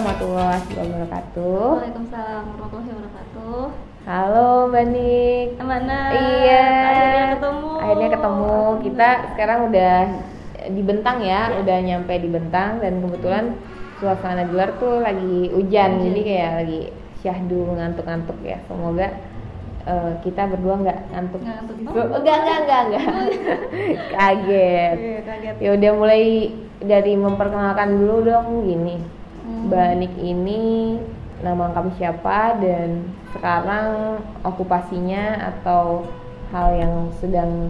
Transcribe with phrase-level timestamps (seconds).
[0.00, 1.68] warahmatullahi wabarakatuh.
[1.76, 3.60] Waalaikumsalam warahmatullahi wabarakatuh.
[4.08, 5.48] Halo Mbak Nik.
[5.60, 5.98] Mana?
[6.16, 6.64] Iya.
[6.88, 7.70] Akhirnya ketemu.
[7.76, 8.56] Akhirnya ketemu.
[8.80, 9.94] Kita sekarang udah
[10.72, 11.56] di Bentang ya, Iya.
[11.60, 13.44] udah nyampe di Bentang dan kebetulan
[14.00, 16.04] suasana di luar tuh lagi hujan, Hujan.
[16.08, 16.80] jadi kayak lagi
[17.20, 18.56] syahdu ngantuk-ngantuk ya.
[18.72, 19.08] Semoga
[19.84, 21.40] eh, kita berdua nggak ngantuk.
[21.44, 21.76] Nggak ngantuk.
[21.92, 23.04] Oh, enggak, enggak, enggak, enggak.
[24.16, 24.96] Kaget.
[24.96, 25.54] Iya, kaget.
[25.60, 26.24] Ya udah mulai
[26.80, 29.19] dari memperkenalkan dulu dong gini.
[29.60, 30.96] Mbak Nik ini
[31.44, 33.04] nama lengkap siapa dan
[33.36, 36.08] sekarang okupasinya atau
[36.52, 37.68] hal yang sedang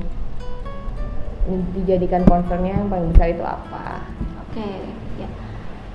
[1.74, 4.06] dijadikan concernnya yang paling besar itu apa?
[4.46, 4.70] Oke,
[5.18, 5.28] ya.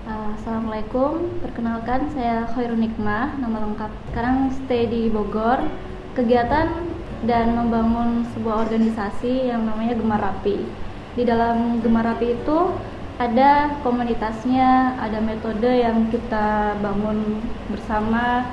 [0.05, 3.91] Uh, Assalamualaikum, perkenalkan saya Khairun Nikmah, nama lengkap.
[4.11, 5.63] Sekarang stay di Bogor,
[6.13, 6.69] kegiatan
[7.23, 10.61] dan membangun sebuah organisasi yang namanya Gemar Rapi.
[11.15, 12.59] Di dalam Gemar Rapi itu
[13.15, 17.39] ada komunitasnya, ada metode yang kita bangun
[17.71, 18.43] bersama.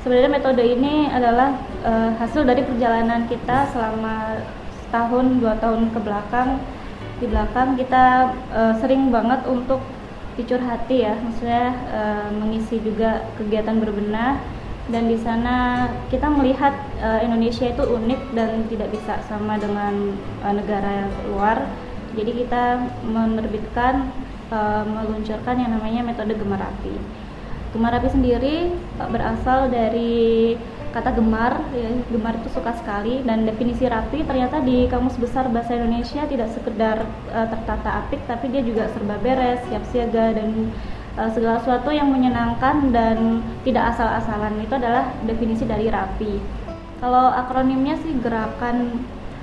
[0.00, 4.40] Sebenarnya metode ini adalah uh, hasil dari perjalanan kita selama
[4.88, 6.58] setahun dua tahun ke belakang.
[7.20, 9.84] Di belakang kita eh, sering banget untuk
[10.40, 14.40] dicurhati ya maksudnya eh, mengisi juga kegiatan berbenah.
[14.90, 20.54] Dan di sana kita melihat eh, Indonesia itu unik dan tidak bisa sama dengan eh,
[20.56, 21.68] negara luar
[22.16, 22.64] jadi kita
[23.06, 24.10] menerbitkan
[24.50, 26.94] eh, meluncurkan yang namanya metode gemar api.
[27.70, 30.58] Gemar api sendiri eh, berasal dari
[30.90, 33.22] kata gemar ya gemar itu suka sekali.
[33.22, 38.50] Dan definisi rapi ternyata di kamus besar bahasa Indonesia tidak sekedar eh, tertata apik tapi
[38.50, 40.74] dia juga serba beres siap siaga dan
[41.14, 44.58] eh, segala sesuatu yang menyenangkan dan tidak asal-asalan.
[44.66, 46.42] Itu adalah definisi dari rapi.
[47.00, 49.00] Kalau akronimnya sih gerakan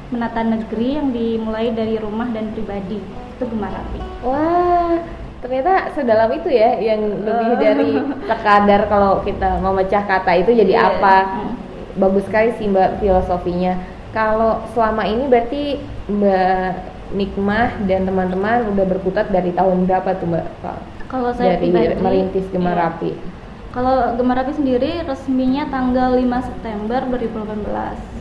[0.08, 4.98] menata negeri yang dimulai dari rumah dan pribadi itu gemar rapi Wah,
[5.39, 7.59] ternyata sedalam itu ya yang lebih Eh.
[7.59, 7.89] dari
[8.26, 10.87] sekadar kalau kita memecah kata itu jadi Iya.
[10.98, 11.15] apa.
[11.23, 11.52] Hmm.
[11.98, 13.77] Bagus sekali sih Mbak filosofinya.
[14.14, 15.64] Kalau selama ini berarti
[16.09, 16.71] Mbak
[17.08, 20.48] Nikmah dan teman-teman udah berkutat dari tahun berapa tuh Mbak?
[21.08, 22.83] kalau saya dari pribadi merintis Gemar iya.
[22.92, 23.11] Rapi.
[23.71, 28.17] Kalau Gemar Api sendiri resminya tanggal 5 September 2018.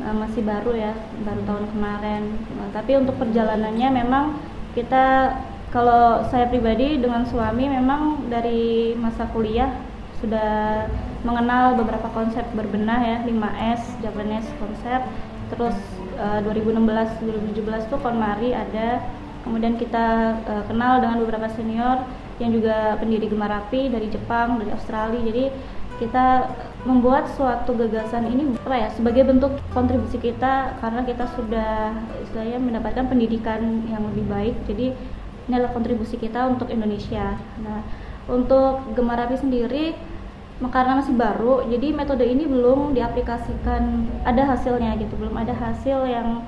[0.00, 0.96] Nah, masih baru ya,
[1.28, 2.22] baru tahun kemarin.
[2.56, 4.40] Nah, tapi untuk perjalanannya memang
[4.72, 5.36] kita
[5.70, 9.70] kalau saya pribadi dengan suami memang dari masa kuliah
[10.18, 10.84] sudah
[11.20, 15.04] mengenal beberapa konsep berbenah ya, 5S, Japanese konsep.
[15.52, 15.76] Terus
[16.16, 19.04] eh, 2016 2017 tuh KonMari ada.
[19.44, 22.08] Kemudian kita eh, kenal dengan beberapa senior
[22.40, 25.20] yang juga pendiri Gemar Api dari Jepang, dari Australia.
[25.20, 25.44] Jadi
[26.00, 26.48] kita
[26.88, 31.92] membuat suatu gagasan ini apa ya sebagai bentuk kontribusi kita karena kita sudah
[32.24, 34.56] istilahnya mendapatkan pendidikan yang lebih baik.
[34.64, 34.96] Jadi
[35.46, 37.36] ini adalah kontribusi kita untuk Indonesia.
[37.60, 37.84] Nah,
[38.32, 39.92] untuk Gemar Api sendiri
[40.60, 46.44] karena masih baru, jadi metode ini belum diaplikasikan ada hasilnya gitu, belum ada hasil yang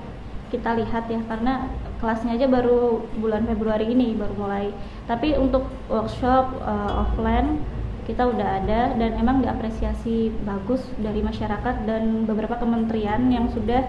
[0.52, 1.64] kita lihat ya karena
[1.96, 4.68] kelasnya aja baru bulan Februari ini baru mulai.
[5.08, 7.64] Tapi untuk workshop uh, offline
[8.02, 13.86] kita udah ada dan emang diapresiasi bagus dari masyarakat dan beberapa kementerian yang sudah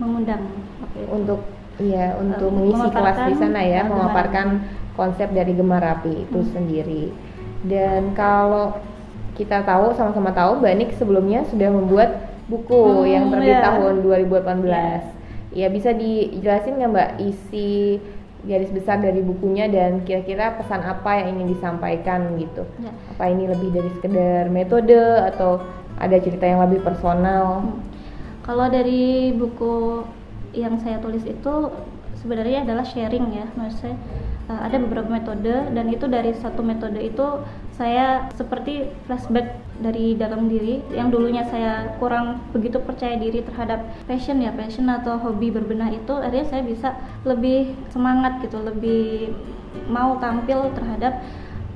[0.00, 0.40] mengundang.
[1.12, 1.44] Untuk
[1.76, 4.46] iya untuk Eh, mengisi kelas di sana ya, eh, memaparkan
[4.96, 6.50] konsep dari Gemar Rapi itu Hmm.
[6.52, 7.12] sendiri.
[7.64, 8.76] Dan kalau
[9.36, 13.64] kita tahu sama-sama tahu Mbak Nik sebelumnya sudah membuat buku Hmm, yang terbit iya.
[13.64, 15.02] tahun 2018.
[15.52, 18.00] Ya bisa dijelasin nggak Mbak isi
[18.42, 22.66] garis besar dari bukunya dan kira-kira pesan apa yang ingin disampaikan gitu?
[22.82, 22.90] Ya.
[23.14, 24.98] Apa ini lebih dari sekedar metode
[25.30, 25.62] atau
[26.02, 27.62] ada cerita yang lebih personal?
[27.62, 27.78] Hmm.
[28.42, 30.02] Kalau dari buku
[30.52, 31.54] yang saya tulis itu
[32.22, 33.98] sebenarnya adalah sharing ya, maksudnya
[34.46, 37.42] uh, ada beberapa metode dan itu dari satu metode itu
[37.74, 44.38] saya seperti flashback dari dalam diri yang dulunya saya kurang begitu percaya diri terhadap passion
[44.38, 46.88] ya passion atau hobi berbenah itu akhirnya saya bisa
[47.26, 49.34] lebih semangat gitu lebih
[49.90, 51.18] mau tampil terhadap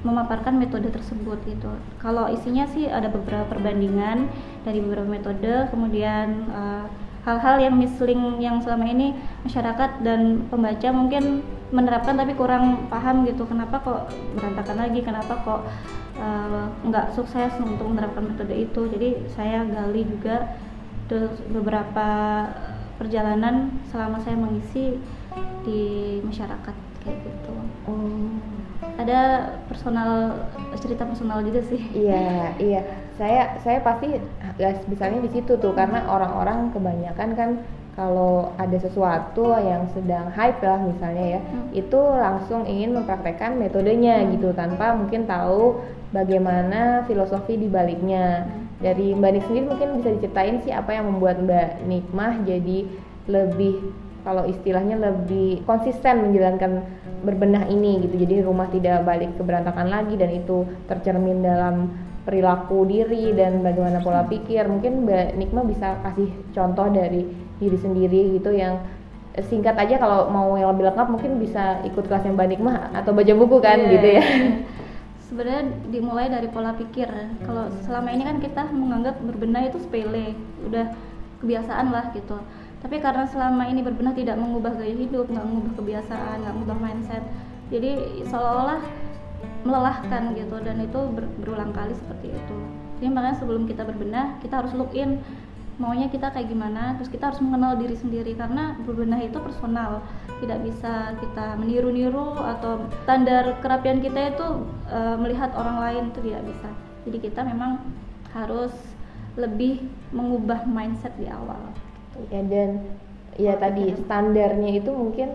[0.07, 1.73] memaparkan metode tersebut gitu.
[1.99, 4.31] Kalau isinya sih ada beberapa perbandingan
[4.63, 6.87] dari beberapa metode, kemudian eh,
[7.27, 9.11] hal-hal yang misling yang selama ini
[9.43, 11.43] masyarakat dan pembaca mungkin
[11.75, 13.43] menerapkan tapi kurang paham gitu.
[13.51, 14.01] Kenapa kok
[14.39, 15.03] berantakan lagi?
[15.03, 15.61] Kenapa kok
[16.23, 18.87] eh, nggak sukses untuk menerapkan metode itu?
[18.87, 20.55] Jadi saya gali juga
[21.51, 22.09] beberapa
[22.97, 24.99] perjalanan selama saya mengisi
[25.67, 25.83] di
[26.23, 26.75] masyarakat
[27.05, 27.53] kayak gitu
[27.87, 28.56] Oh.
[28.97, 29.21] Ada
[29.69, 30.41] personal
[30.77, 32.81] cerita personal juga sih Iya, iya.
[33.17, 34.21] Saya saya pasti
[34.57, 37.51] gas besarnya di situ tuh karena orang-orang kebanyakan kan
[37.97, 41.73] kalau ada sesuatu yang sedang hype lah misalnya ya, Hmm.
[41.73, 44.37] itu langsung ingin mempraktekkan metodenya Hmm.
[44.37, 45.81] gitu tanpa mungkin tahu
[46.13, 48.45] bagaimana filosofi di baliknya.
[48.77, 52.85] Dari Mbak Nik sendiri mungkin bisa diceritain sih apa yang membuat Mbak Nikmah jadi
[53.25, 53.75] lebih
[54.27, 56.83] kalau istilahnya lebih konsisten menjalankan
[57.23, 58.27] berbenah ini gitu.
[58.27, 61.95] Jadi rumah tidak balik ke berantakan lagi dan itu tercermin dalam
[62.27, 64.67] perilaku diri dan bagaimana pola pikir.
[64.67, 67.23] Mungkin Mbak Nikmah bisa kasih contoh dari
[67.63, 68.83] diri sendiri gitu yang
[69.47, 73.15] singkat aja kalau mau yang lebih lengkap mungkin bisa ikut kelas yang Mbak Nikmah atau
[73.15, 74.25] baca buku kan Iya, gitu ya.
[75.27, 77.07] Sebenarnya dimulai dari pola pikir.
[77.47, 80.35] Kalau selama ini kan kita menganggap berbenah itu sepele,
[80.67, 80.95] udah
[81.43, 82.39] kebiasaan lah gitu.
[82.87, 87.25] Tapi karena selama ini berbenah tidak mengubah gaya hidup, nggak mengubah kebiasaan, nggak mengubah mindset,
[87.67, 88.79] jadi seolah-olah
[89.67, 92.57] melelahkan gitu dan itu ber- berulang kali seperti itu.
[93.03, 95.19] Jadi makanya sebelum kita berbenah, kita harus look in
[95.83, 100.07] maunya kita kayak gimana, terus kita harus mengenal diri sendiri karena berbenah itu personal,
[100.39, 104.47] tidak bisa kita meniru-niru atau standar kerapian kita itu
[104.95, 106.71] eh, melihat orang lain itu tidak bisa.
[107.03, 107.83] Jadi kita memang
[108.31, 108.71] harus
[109.35, 109.83] lebih
[110.15, 111.75] mengubah mindset di awal.
[112.29, 112.71] Ya dan
[113.37, 115.29] ya tadi standarnya itu mungkin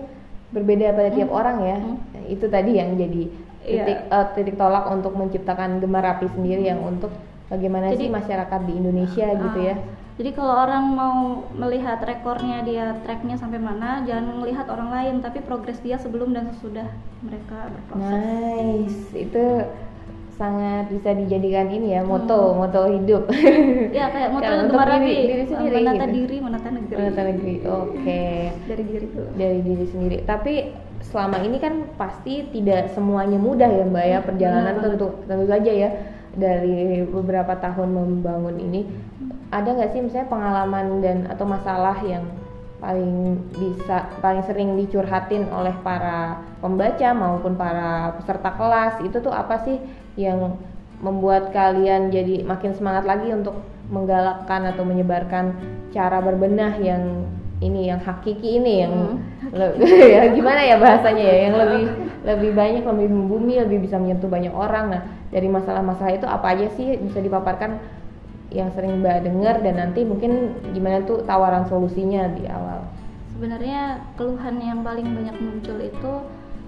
[0.51, 1.39] berbeda pada tiap Hmm.
[1.39, 1.77] orang ya.
[1.79, 1.97] Hmm.
[2.27, 3.23] Itu tadi yang jadi
[3.61, 3.85] Iya.
[3.85, 7.13] titik eh, titik tolak untuk menciptakan gemar rapi sendiri yang untuk
[7.47, 9.75] bagaimana Jadi- sih masyarakat di Indonesia gitu Ah, ya.
[10.11, 11.17] Jadi kalau orang mau
[11.55, 16.51] melihat rekornya dia tracknya sampai mana, jangan melihat orang lain, tapi progres dia sebelum dan
[16.51, 16.85] sesudah
[17.21, 18.21] mereka berproses.
[18.21, 18.99] Nice.
[19.15, 19.65] Itu
[20.41, 23.29] sangat bisa dijadikan ini ya moto moto hidup.
[23.97, 26.17] Ya kayak moto untuk diri- diri sendiri menata gitu.
[26.17, 26.97] diri, menata negeri.
[26.97, 27.55] Menata negeri.
[27.69, 28.23] Oke.
[28.65, 29.29] Dari diri dulu.
[29.37, 30.17] dari diri sendiri.
[30.25, 30.53] Tapi
[31.05, 35.71] selama ini kan pasti tidak semuanya mudah ya Mbak ya perjalanan Benar tentu tentu saja
[35.73, 35.89] ya
[36.31, 38.87] dari beberapa tahun membangun ini
[39.51, 42.23] ada nggak sih misalnya pengalaman dan atau masalah yang
[42.81, 49.61] paling bisa paling sering dicurhatin oleh para pembaca maupun para peserta kelas itu tuh apa
[49.61, 49.77] sih
[50.19, 50.59] yang
[51.01, 53.57] membuat kalian jadi makin semangat lagi untuk
[53.89, 55.57] menggalakkan atau menyebarkan
[55.91, 57.27] cara berbenah yang
[57.61, 58.93] ini yang hakiki ini yang
[59.53, 59.77] le-
[60.13, 61.83] ya gimana ya bahasanya ya yang lebih
[62.29, 64.93] lebih banyak lebih membumi lebih bisa menyentuh banyak orang.
[64.93, 67.81] Nah dari masalah-masalah itu apa aja sih bisa dipaparkan?
[68.51, 72.83] Yang sering mbak dengar dan nanti mungkin gimana tuh tawaran solusinya di awal?
[73.31, 76.13] Sebenarnya keluhan yang paling banyak muncul itu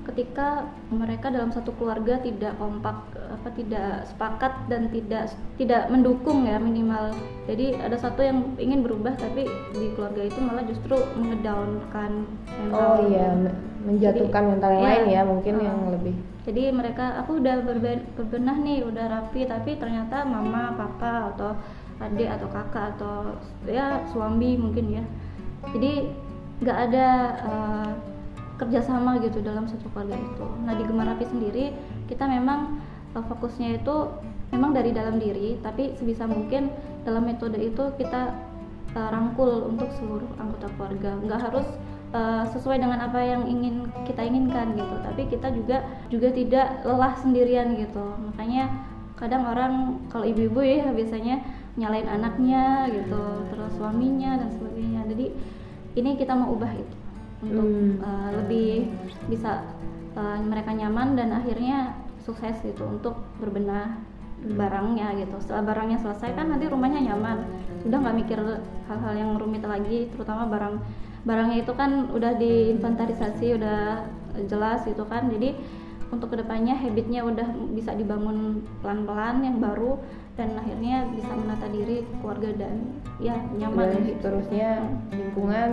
[0.04, 6.60] ketika mereka dalam satu keluarga tidak kompak apa tidak sepakat dan tidak tidak mendukung ya
[6.60, 7.16] minimal
[7.48, 12.28] jadi ada satu yang ingin berubah tapi di keluarga itu malah justru mengedownkan
[12.76, 13.10] oh mental.
[13.10, 15.68] iya me- menjatuhkan mental yang iya, lain ya mungkin uh-uh.
[15.68, 21.32] yang lebih jadi mereka aku udah berbe- berbenah nih udah rapi tapi ternyata mama papa
[21.36, 21.52] atau
[22.04, 23.16] adik atau kakak atau
[23.64, 25.04] ya suami mungkin ya
[25.72, 26.12] jadi
[26.60, 27.08] nggak ada
[27.48, 27.92] uh,
[28.58, 30.46] kerjasama gitu dalam satu keluarga itu.
[30.66, 31.74] Nah di Gemar Rapi sendiri
[32.06, 32.78] kita memang
[33.18, 33.96] uh, fokusnya itu
[34.54, 36.70] memang dari dalam diri tapi sebisa mungkin
[37.02, 38.34] dalam metode itu kita
[38.94, 41.18] uh, rangkul untuk seluruh anggota keluarga.
[41.26, 41.68] Nggak harus
[42.14, 45.78] uh, sesuai dengan apa yang ingin kita inginkan gitu tapi kita juga
[46.14, 48.06] juga tidak lelah sendirian gitu.
[48.30, 48.70] Makanya
[49.18, 51.42] kadang orang kalau ibu-ibu ya biasanya
[51.74, 55.02] nyalain anaknya gitu terus suaminya dan sebagainya.
[55.10, 55.26] Jadi
[55.98, 57.03] ini kita mau ubah itu
[57.44, 58.00] untuk Hmm.
[58.00, 58.88] uh, lebih
[59.28, 59.68] bisa
[60.16, 64.00] uh, mereka nyaman dan akhirnya sukses gitu untuk berbenah
[64.44, 65.36] barangnya gitu.
[65.40, 67.48] Setelah barangnya selesai kan nanti rumahnya nyaman.
[67.88, 68.40] Udah nggak mikir
[68.92, 70.76] hal-hal yang rumit lagi terutama barang
[71.24, 74.08] barangnya itu kan udah diinventarisasi udah
[74.48, 75.32] jelas gitu kan.
[75.32, 75.56] Jadi
[76.12, 79.98] untuk ke depannya habitnya udah bisa dibangun pelan-pelan yang baru
[80.38, 84.18] dan akhirnya bisa menata diri keluarga dan ya nyaman dan gitu.
[84.18, 84.70] seterusnya
[85.10, 85.70] lingkungan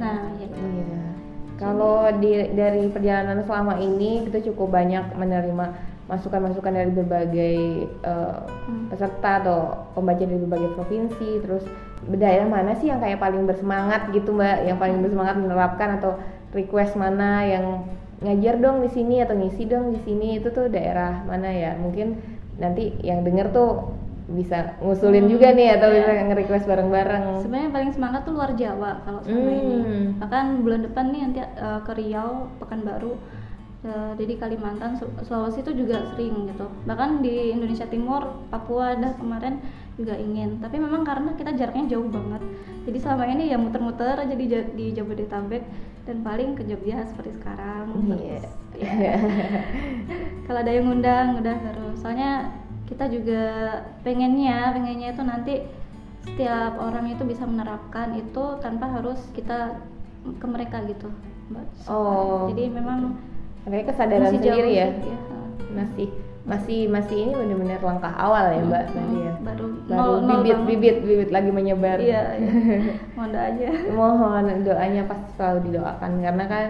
[0.00, 0.58] nah ya gitu.
[0.58, 1.02] Iya.
[1.54, 5.66] Kalau di dari perjalanan selama ini kita cukup banyak menerima
[6.04, 7.56] masukan-masukan dari berbagai
[8.02, 8.88] eh, Hmm.
[8.90, 11.40] peserta atau pembaca dari berbagai provinsi.
[11.46, 11.64] Terus
[12.10, 14.66] daerah mana sih yang kayak paling bersemangat gitu mbak?
[14.66, 16.18] Yang paling bersemangat menerapkan atau
[16.52, 17.86] request mana yang
[18.24, 21.78] ngajar dong di sini atau ngisi dong di sini itu tuh daerah mana ya?
[21.78, 22.18] Mungkin
[22.58, 23.93] nanti yang denger tuh
[24.24, 27.24] bisa ngusulin Hmm, juga nih atau bisa nge-request bareng-bareng.
[27.44, 29.76] Sebenarnya yang paling semangat tuh luar Jawa kalau selama ini.
[29.84, 30.06] Hmm.
[30.16, 33.12] Bahkan bulan depan nih nanti uh, ke Riau, Pekanbaru,
[33.84, 36.66] uh, jadi Kalimantan, Su- Sulawesi itu juga sering gitu.
[36.88, 39.60] Bahkan di Indonesia Timur, Papua dah kemarin
[40.00, 40.56] juga ingin.
[40.58, 42.40] Tapi memang karena kita jaraknya jauh banget.
[42.88, 45.62] Jadi selama ini ya muter-muter aja di, di Jabodetabek
[46.04, 47.92] dan paling ke Jogja seperti sekarang.
[48.08, 48.40] Iya.
[48.40, 48.44] Terus,
[49.04, 49.16] ya.
[50.48, 53.42] kalau ada yang ngundang udah terus soalnya kita juga
[54.00, 55.54] pengennya pengennya itu nanti
[56.24, 59.76] setiap orang itu bisa menerapkan itu tanpa harus kita
[60.24, 61.12] ke mereka gitu
[61.52, 61.64] mbak.
[61.84, 63.20] Oh, jadi memang
[63.64, 64.88] Makanya kesadaran masih sendiri ya.
[64.88, 65.18] ya.
[65.74, 66.08] masih
[66.44, 69.32] masih masih ini benar-benar langkah awal ya mbak Hmm, berarti ya.
[69.40, 70.68] baru baru nol- nol bibit banget.
[70.68, 71.96] bibit bibit lagi menyebar.
[72.00, 72.50] Iya, iya.
[73.16, 76.68] mohon doa aja mohon doanya pasti selalu didoakan karena kan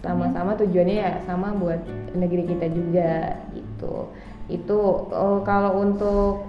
[0.00, 1.80] sama-sama tujuannya ya sama buat
[2.14, 3.12] negeri kita juga
[3.50, 4.12] gitu
[4.46, 4.78] itu
[5.10, 6.46] oh, kalau untuk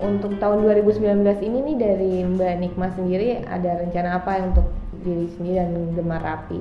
[0.00, 4.66] untuk tahun 2019 ini nih dari Mbak Nikma sendiri ada rencana apa untuk
[5.04, 6.60] diri sendiri dan Gemar Rapi?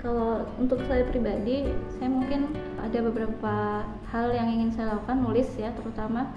[0.00, 1.68] Kalau untuk saya pribadi,
[2.00, 2.48] saya mungkin
[2.80, 6.32] ada beberapa hal yang ingin saya lakukan, nulis ya terutama.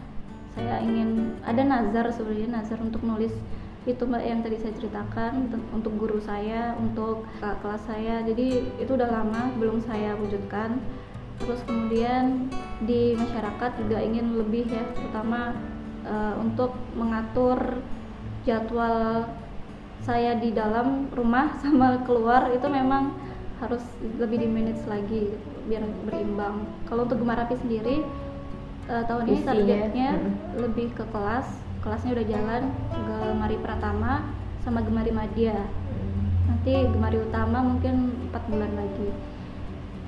[0.52, 3.32] Saya ingin ada nazar sebenarnya nazar untuk nulis
[3.84, 8.16] itu mbak yang tadi saya ceritakan untuk- guru saya, untuk kakak kelas saya.
[8.28, 10.80] Jadi itu udah lama belum saya wujudkan.
[11.40, 12.52] Terus kemudian
[12.84, 15.56] di masyarakat juga ingin lebih ya, terutama
[16.04, 17.82] eh, untuk mengatur
[18.44, 19.28] jadwal
[20.04, 23.16] saya di dalam rumah sama keluar itu memang
[23.64, 23.84] harus
[24.20, 25.32] lebih di manage lagi
[25.72, 26.68] biar berimbang.
[26.92, 28.04] Kalau untuk Gemar Rapi sendiri
[28.92, 30.34] eh, tahun ini targetnya mm.
[30.60, 31.48] lebih ke kelas,
[31.84, 32.64] kelasnya udah jalan
[33.24, 34.28] Gemari Pratama
[34.64, 35.56] sama Gemari Madya.
[36.48, 39.33] Nanti Gemari Utama mungkin empat bulan lagi.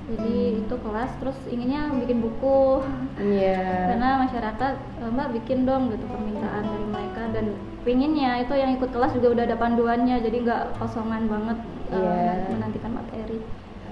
[0.06, 2.78] Jadi itu kelas terus inginnya bikin buku
[3.18, 3.90] Iya.
[3.90, 4.72] karena masyarakat
[5.02, 7.46] "Eh, mbak bikin dong gitu permintaan dari mereka dan
[7.82, 11.58] pinginnya itu yang ikut kelas juga udah ada panduannya jadi nggak kosongan banget
[11.90, 12.54] eh, Iya.
[12.54, 13.38] menantikan materi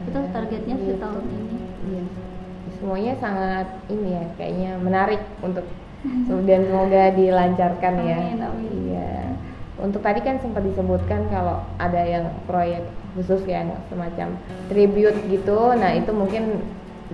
[0.05, 1.03] itu Ah, targetnya sih gitu.
[1.03, 2.05] tahun ini Iya.
[2.75, 5.67] Semuanya sangat ini ya kayaknya menarik untuk
[6.47, 8.19] dan semoga dilancarkan ya.
[8.23, 8.71] Amin, amin.
[8.87, 9.13] Iya.
[9.75, 14.35] Untuk tadi kan sempat disebutkan kalau ada yang proyek khusus ya semacam
[14.69, 15.73] tribute gitu.
[15.79, 16.61] Nah, itu mungkin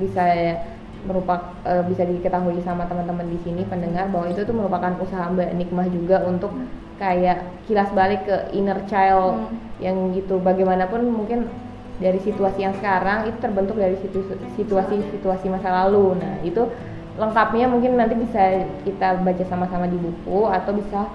[0.00, 0.56] bisa
[1.00, 1.56] merupakan
[1.88, 6.28] bisa diketahui sama teman-teman di sini pendengar bahwa itu tuh merupakan usaha Mbak Nikmah juga
[6.28, 6.52] untuk
[7.00, 9.56] kayak kilas balik ke inner child Hmm.
[9.80, 11.48] yang gitu bagaimanapun mungkin
[11.96, 16.20] dari situasi yang sekarang itu terbentuk dari situ- situasi-situasi masa lalu.
[16.20, 16.68] Nah, itu
[17.16, 21.08] lengkapnya mungkin nanti bisa kita baca sama-sama di buku atau bisa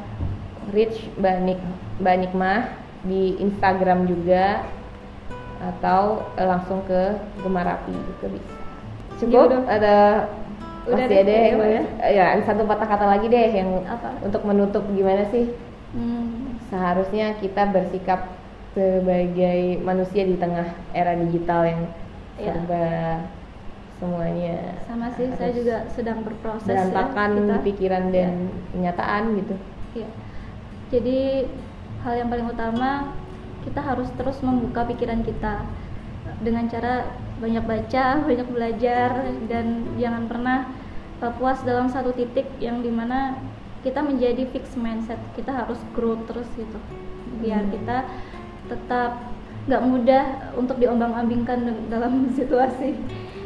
[0.74, 1.60] reach Mbak Nik
[2.02, 2.60] Mbak Nikmah
[3.06, 4.66] di Instagram juga
[5.68, 7.02] atau eh, langsung ke
[7.40, 8.54] Gemar Rapi juga bisa.
[9.16, 9.62] Cukup udah.
[9.66, 9.96] ada
[10.86, 11.84] Udah masih ada yang udah ya.
[12.06, 14.22] ya ada satu patah kata lagi deh yang Apa?
[14.22, 15.50] untuk menutup gimana sih
[15.92, 18.36] Hmm, seharusnya kita bersikap
[18.76, 21.82] sebagai manusia di tengah era digital yang
[22.36, 22.52] Iya.
[22.52, 22.86] serba
[23.96, 27.56] semuanya sama sih saya juga sedang berproses berantakan ya, kita.
[27.64, 28.32] pikiran dan
[28.70, 29.56] kenyataan gitu
[29.96, 30.10] Iya.
[30.92, 31.20] Jadi
[32.04, 33.16] hal yang paling utama
[33.66, 35.66] kita harus terus membuka pikiran kita
[36.42, 37.10] dengan cara
[37.42, 39.10] banyak baca, banyak belajar
[39.50, 40.58] dan jangan pernah
[41.20, 43.36] uh, puas dalam satu titik yang di mana
[43.82, 45.20] kita menjadi fix mindset.
[45.38, 46.80] Kita harus grow terus gitu.
[47.42, 47.74] Biar Hmm.
[47.74, 47.98] kita
[48.66, 50.24] tetap nggak mudah
[50.58, 52.94] untuk diombang-ambingkan dalam situasi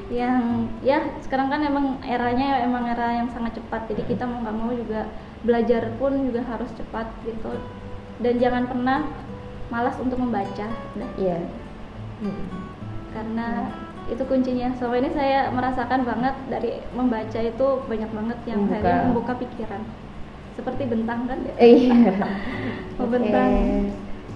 [0.09, 4.57] yang ya sekarang kan emang eranya emang era yang sangat cepat jadi kita mau nggak
[4.57, 5.05] mau juga
[5.45, 7.53] belajar pun juga harus cepat gitu
[8.17, 9.05] dan jangan pernah
[9.69, 10.67] malas untuk membaca.
[10.97, 11.09] Udah.
[11.17, 11.39] iya.
[13.09, 13.71] karena
[14.09, 14.69] itu kuncinya.
[14.77, 18.75] Selama ini saya merasakan banget dari membaca itu banyak banget yang Membuka.
[18.81, 19.81] akhirnya membuka pikiran.
[20.57, 21.53] Seperti bentang kan ya?
[21.57, 22.13] Eh, iya.
[22.99, 23.89] Membentang Oke.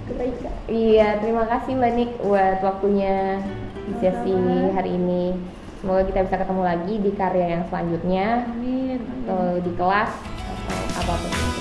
[0.03, 3.39] kebaikan iya terima kasih Mbak Nik buat waktunya
[3.87, 4.35] di sesi
[4.71, 5.35] hari ini.
[5.83, 9.27] Semoga kita bisa ketemu lagi di karya yang selanjutnya amin, amin.
[9.27, 10.11] atau di kelas
[10.47, 11.52] atau apa pun